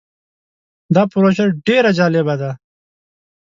[0.95, 2.51] دا پروژه ډیر جالبه ده.